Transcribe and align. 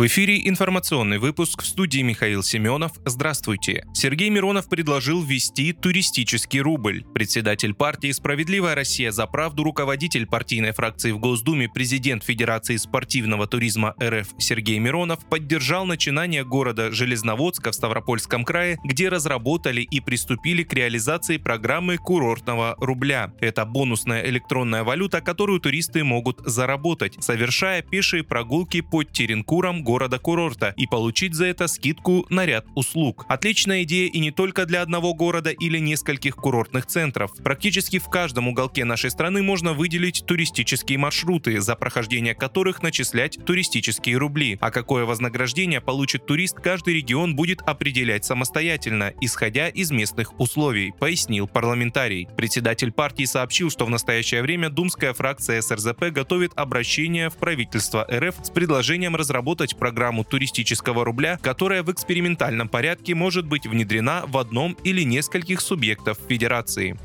В 0.00 0.06
эфире 0.06 0.48
информационный 0.48 1.18
выпуск 1.18 1.60
в 1.60 1.66
студии 1.66 2.00
Михаил 2.00 2.42
Семенов. 2.42 2.92
Здравствуйте. 3.04 3.84
Сергей 3.92 4.30
Миронов 4.30 4.66
предложил 4.66 5.22
ввести 5.22 5.74
туристический 5.74 6.60
рубль. 6.60 7.04
Председатель 7.12 7.74
партии 7.74 8.10
«Справедливая 8.10 8.74
Россия 8.74 9.10
за 9.10 9.26
правду», 9.26 9.62
руководитель 9.62 10.24
партийной 10.24 10.72
фракции 10.72 11.12
в 11.12 11.18
Госдуме, 11.18 11.68
президент 11.68 12.24
Федерации 12.24 12.78
спортивного 12.78 13.46
туризма 13.46 13.94
РФ 14.02 14.28
Сергей 14.38 14.78
Миронов 14.78 15.28
поддержал 15.28 15.84
начинание 15.84 16.46
города 16.46 16.90
Железноводска 16.90 17.70
в 17.70 17.74
Ставропольском 17.74 18.46
крае, 18.46 18.78
где 18.82 19.10
разработали 19.10 19.82
и 19.82 20.00
приступили 20.00 20.62
к 20.62 20.72
реализации 20.72 21.36
программы 21.36 21.98
курортного 21.98 22.74
рубля. 22.78 23.34
Это 23.42 23.66
бонусная 23.66 24.24
электронная 24.24 24.82
валюта, 24.82 25.20
которую 25.20 25.60
туристы 25.60 26.04
могут 26.04 26.40
заработать, 26.46 27.22
совершая 27.22 27.82
пешие 27.82 28.24
прогулки 28.24 28.80
под 28.80 29.12
Теренкуром 29.12 29.84
города-курорта 29.90 30.72
и 30.76 30.86
получить 30.86 31.34
за 31.34 31.46
это 31.46 31.66
скидку 31.66 32.24
на 32.30 32.46
ряд 32.46 32.64
услуг. 32.76 33.26
Отличная 33.28 33.82
идея 33.82 34.08
и 34.08 34.20
не 34.20 34.30
только 34.30 34.64
для 34.64 34.82
одного 34.82 35.14
города 35.14 35.50
или 35.50 35.78
нескольких 35.78 36.36
курортных 36.36 36.86
центров. 36.86 37.32
Практически 37.42 37.98
в 37.98 38.08
каждом 38.08 38.46
уголке 38.46 38.84
нашей 38.84 39.10
страны 39.10 39.42
можно 39.42 39.72
выделить 39.72 40.22
туристические 40.26 40.96
маршруты, 40.98 41.60
за 41.60 41.74
прохождение 41.74 42.36
которых 42.36 42.84
начислять 42.84 43.44
туристические 43.44 44.16
рубли. 44.16 44.58
А 44.60 44.70
какое 44.70 45.06
вознаграждение 45.06 45.80
получит 45.80 46.24
турист, 46.24 46.60
каждый 46.60 46.94
регион 46.94 47.34
будет 47.34 47.60
определять 47.62 48.24
самостоятельно, 48.24 49.12
исходя 49.20 49.68
из 49.68 49.90
местных 49.90 50.38
условий, 50.38 50.92
пояснил 51.00 51.48
парламентарий. 51.48 52.28
Председатель 52.36 52.92
партии 52.92 53.24
сообщил, 53.24 53.70
что 53.70 53.86
в 53.86 53.90
настоящее 53.90 54.42
время 54.42 54.70
думская 54.70 55.14
фракция 55.14 55.60
СРЗП 55.60 56.12
готовит 56.12 56.52
обращение 56.54 57.28
в 57.28 57.36
правительство 57.36 58.06
РФ 58.08 58.36
с 58.44 58.50
предложением 58.50 59.16
разработать 59.16 59.69
создать 59.70 59.78
программу 59.78 60.24
туристического 60.24 61.04
рубля, 61.04 61.38
которая 61.42 61.82
в 61.82 61.90
экспериментальном 61.90 62.68
порядке 62.68 63.14
может 63.14 63.46
быть 63.46 63.66
внедрена 63.66 64.22
в 64.26 64.36
одном 64.36 64.76
или 64.84 65.02
нескольких 65.04 65.60
субъектов 65.60 66.18
Федерации. 66.28 66.96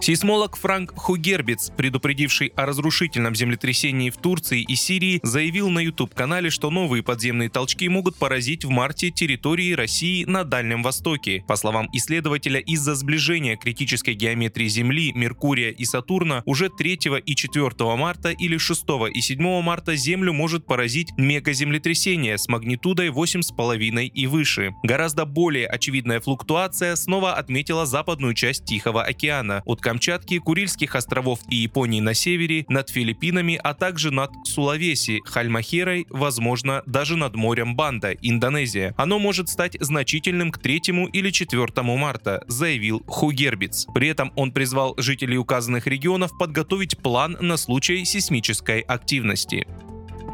Сейсмолог 0.00 0.56
Франк 0.56 0.94
Хугербиц, 0.96 1.70
предупредивший 1.76 2.52
о 2.54 2.66
разрушительном 2.66 3.34
землетрясении 3.34 4.10
в 4.10 4.16
Турции 4.16 4.62
и 4.62 4.74
Сирии, 4.76 5.20
заявил 5.22 5.70
на 5.70 5.80
YouTube-канале, 5.80 6.50
что 6.50 6.70
новые 6.70 7.02
подземные 7.02 7.50
толчки 7.50 7.88
могут 7.88 8.16
поразить 8.16 8.64
в 8.64 8.70
марте 8.70 9.10
территории 9.10 9.72
России 9.72 10.24
на 10.24 10.44
Дальнем 10.44 10.82
Востоке. 10.82 11.44
По 11.48 11.56
словам 11.56 11.88
исследователя, 11.92 12.60
из-за 12.60 12.94
сближения 12.94 13.56
критической 13.56 14.14
геометрии 14.14 14.68
Земли, 14.68 15.12
Меркурия 15.12 15.70
и 15.70 15.84
Сатурна 15.84 16.42
уже 16.46 16.70
3 16.70 16.98
и 17.26 17.34
4 17.34 17.70
марта 17.96 18.30
или 18.30 18.56
6 18.56 18.84
и 19.12 19.20
7 19.20 19.62
марта 19.62 19.96
Землю 19.96 20.32
может 20.32 20.64
поразить 20.64 21.08
мегаземлетрясение 21.16 22.38
с 22.38 22.48
магнитудой 22.48 23.08
8,5 23.08 24.06
и 24.06 24.26
выше. 24.26 24.74
Гораздо 24.84 25.24
более 25.26 25.66
очевидная 25.66 26.20
флуктуация 26.20 26.94
снова 26.94 27.34
отметила 27.34 27.84
западную 27.84 28.34
часть 28.34 28.64
Тихого 28.64 29.02
океана. 29.02 29.62
От 29.66 29.80
Камчатки, 29.88 30.38
Курильских 30.38 30.96
островов 30.96 31.40
и 31.48 31.56
Японии 31.56 32.00
на 32.00 32.12
севере, 32.12 32.66
над 32.68 32.90
Филиппинами, 32.90 33.58
а 33.64 33.72
также 33.72 34.10
над 34.10 34.30
Сулавеси, 34.44 35.22
Хальмахерой, 35.24 36.06
возможно, 36.10 36.82
даже 36.84 37.16
над 37.16 37.36
морем 37.36 37.74
Банда, 37.74 38.12
Индонезия. 38.12 38.92
Оно 38.98 39.18
может 39.18 39.48
стать 39.48 39.78
значительным 39.80 40.52
к 40.52 40.58
3 40.58 40.82
или 41.14 41.30
4 41.30 41.66
марта, 41.96 42.44
заявил 42.48 43.02
Хугербиц. 43.06 43.86
При 43.94 44.08
этом 44.08 44.30
он 44.36 44.52
призвал 44.52 44.94
жителей 44.98 45.38
указанных 45.38 45.86
регионов 45.86 46.36
подготовить 46.38 46.98
план 46.98 47.38
на 47.40 47.56
случай 47.56 48.04
сейсмической 48.04 48.80
активности. 48.80 49.66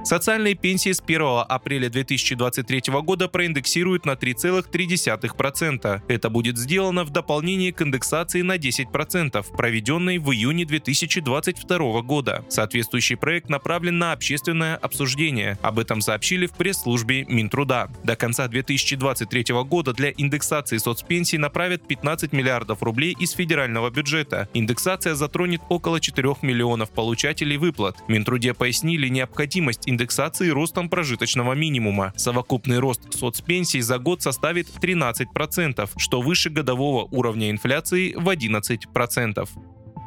Социальные 0.04 0.54
пенсии 0.54 0.92
с 0.92 1.00
1 1.00 1.22
апреля 1.48 1.88
2023 1.88 2.82
года 3.02 3.26
проиндексируют 3.26 4.04
на 4.04 4.10
3,3%. 4.12 6.02
Это 6.06 6.28
будет 6.28 6.58
сделано 6.58 7.04
в 7.04 7.10
дополнение 7.10 7.72
к 7.72 7.80
индексации 7.80 8.42
на 8.42 8.58
10%, 8.58 9.56
проведенной 9.56 10.18
в 10.18 10.30
июне 10.30 10.66
2022 10.66 12.02
года. 12.02 12.44
Соответствующий 12.50 13.16
проект 13.16 13.48
направлен 13.48 13.96
на 13.98 14.12
общественное 14.12 14.76
обсуждение. 14.76 15.58
Об 15.62 15.78
этом 15.78 16.02
сообщили 16.02 16.46
в 16.46 16.52
пресс-службе 16.52 17.24
Минтруда. 17.24 17.90
До 18.04 18.14
конца 18.14 18.46
2023 18.46 19.54
года 19.64 19.94
для 19.94 20.12
индексации 20.14 20.76
соцпенсий 20.76 21.38
направят 21.38 21.88
15 21.88 22.34
миллиардов 22.34 22.82
рублей 22.82 23.16
из 23.18 23.30
федерального 23.30 23.88
бюджета. 23.88 24.50
Индексация 24.52 25.14
затронет 25.14 25.62
около 25.70 25.98
4 25.98 26.34
миллионов 26.42 26.90
получателей 26.90 27.56
выплат. 27.56 27.96
Минтруде 28.06 28.52
пояснили 28.52 29.08
необходимость 29.08 29.88
индексации 29.94 30.50
ростом 30.50 30.88
прожиточного 30.88 31.54
минимума. 31.54 32.12
Совокупный 32.16 32.78
рост 32.78 33.14
соцпенсий 33.14 33.80
за 33.80 33.98
год 33.98 34.22
составит 34.22 34.68
13%, 34.68 35.88
что 35.96 36.20
выше 36.20 36.50
годового 36.50 37.08
уровня 37.10 37.50
инфляции 37.50 38.14
в 38.14 38.28
11%. 38.28 39.48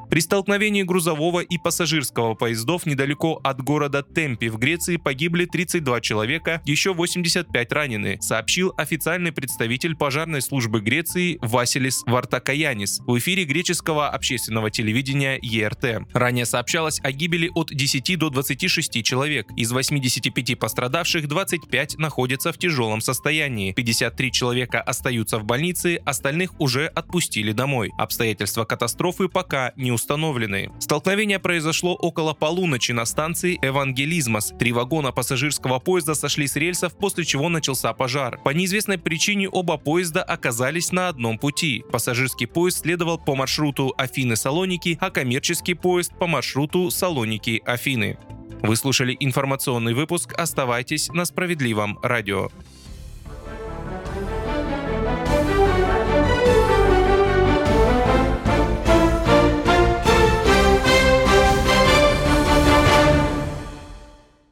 При 0.10 0.22
столкновении 0.22 0.84
грузового 0.84 1.42
и 1.42 1.58
пассажирского 1.58 2.34
поездов 2.34 2.86
недалеко 2.86 3.42
от 3.44 3.62
города 3.62 4.04
Темпи 4.04 4.48
в 4.48 4.58
Греции 4.58 4.96
погибли 4.96 5.46
32 5.46 6.00
человека, 6.02 6.62
еще 6.66 6.94
85 6.94 7.72
ранены, 7.74 8.18
сообщил 8.22 8.74
официальный 8.78 9.34
представитель 9.34 9.96
пожарной 9.96 10.42
службы 10.42 10.80
Греции 10.80 11.38
Василис 11.42 12.04
Вартакаянис 12.06 13.02
в 13.06 13.18
эфире 13.20 13.44
греческого 13.44 14.08
общественного 14.10 14.72
телевидения 14.72 15.40
ЕРТ. 15.42 16.08
Ранее 16.14 16.46
сообщалось 16.46 17.02
о 17.04 17.12
гибели 17.12 17.52
от 17.54 17.70
10 17.70 18.18
до 18.18 18.30
26 18.30 19.04
человек. 19.04 19.48
Из 19.58 19.72
85 19.72 20.58
пострадавших 20.58 21.28
25 21.28 21.98
находятся 21.98 22.54
в 22.54 22.58
тяжелом 22.58 23.02
состоянии, 23.02 23.74
53 23.74 24.32
человека 24.32 24.82
остаются 24.82 25.38
в 25.38 25.44
больнице, 25.44 26.00
остальных 26.06 26.60
уже 26.62 26.88
отпустили 26.88 27.52
домой. 27.52 27.92
Обстоятельства 27.98 28.64
катастрофы 28.64 29.28
пока 29.28 29.74
не 29.76 29.97
установлены. 29.98 30.72
Столкновение 30.80 31.40
произошло 31.40 31.96
около 31.96 32.34
полуночи 32.34 32.92
на 32.92 33.06
станции 33.06 33.60
Евангелизмас. 33.62 34.54
Три 34.60 34.72
вагона 34.72 35.12
пассажирского 35.12 35.80
поезда 35.80 36.14
сошли 36.14 36.48
с 36.48 36.56
рельсов, 36.56 36.96
после 36.96 37.26
чего 37.26 37.50
начался 37.50 37.92
пожар. 37.94 38.40
По 38.44 38.52
неизвестной 38.52 39.00
причине 39.00 39.50
оба 39.50 39.78
поезда 39.78 40.24
оказались 40.24 40.92
на 40.92 41.10
одном 41.10 41.38
пути. 41.40 41.84
Пассажирский 41.92 42.48
поезд 42.48 42.82
следовал 42.84 43.18
по 43.18 43.36
маршруту 43.36 43.94
Афины-Салоники, 43.98 44.98
а 45.02 45.10
коммерческий 45.10 45.74
поезд 45.74 46.12
по 46.18 46.28
маршруту 46.28 46.92
Салоники-Афины. 46.92 48.18
Вы 48.62 48.76
слушали 48.76 49.18
информационный 49.20 49.94
выпуск. 49.94 50.34
Оставайтесь 50.38 51.10
на 51.10 51.26
справедливом 51.26 51.98
радио. 52.04 52.50